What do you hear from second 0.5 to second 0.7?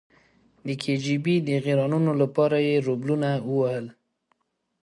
د